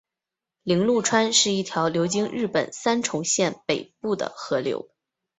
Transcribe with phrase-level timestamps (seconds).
[0.63, 4.89] 铃鹿川是一条流经日本三重县北部的河流。